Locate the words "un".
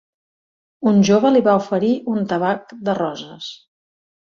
0.93-0.97, 2.17-2.29